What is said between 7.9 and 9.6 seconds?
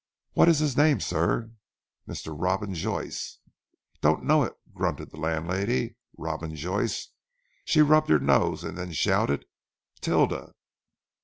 her nose, and then shouted.